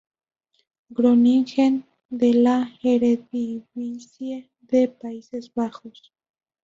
Groningen 0.89 1.85
de 2.09 2.33
la 2.33 2.71
Eredivisie 2.81 4.49
de 4.59 4.87
Países 4.87 5.53
Bajos. 5.53 6.11